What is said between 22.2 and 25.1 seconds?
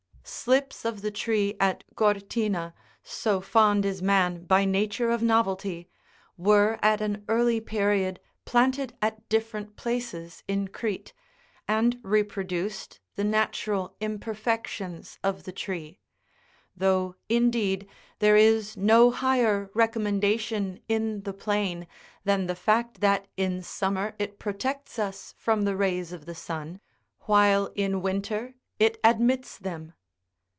than the fact that in summer it protects